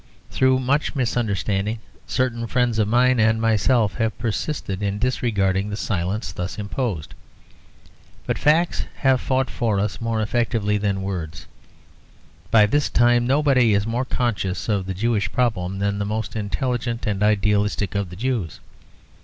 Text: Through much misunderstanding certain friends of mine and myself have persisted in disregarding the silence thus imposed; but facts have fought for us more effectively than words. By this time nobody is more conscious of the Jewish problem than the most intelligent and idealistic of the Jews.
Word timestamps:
Through 0.31 0.57
much 0.57 0.95
misunderstanding 0.95 1.77
certain 2.07 2.47
friends 2.47 2.79
of 2.79 2.87
mine 2.87 3.19
and 3.19 3.39
myself 3.39 3.93
have 3.99 4.17
persisted 4.17 4.81
in 4.81 4.97
disregarding 4.97 5.69
the 5.69 5.77
silence 5.77 6.31
thus 6.31 6.57
imposed; 6.57 7.13
but 8.25 8.35
facts 8.39 8.85
have 8.95 9.21
fought 9.21 9.47
for 9.51 9.79
us 9.79 10.01
more 10.01 10.19
effectively 10.19 10.79
than 10.79 11.03
words. 11.03 11.45
By 12.49 12.65
this 12.65 12.89
time 12.89 13.27
nobody 13.27 13.75
is 13.75 13.85
more 13.85 14.05
conscious 14.05 14.67
of 14.67 14.87
the 14.87 14.95
Jewish 14.95 15.31
problem 15.31 15.77
than 15.77 15.99
the 15.99 16.03
most 16.05 16.35
intelligent 16.35 17.05
and 17.05 17.21
idealistic 17.21 17.93
of 17.93 18.09
the 18.09 18.15
Jews. 18.15 18.59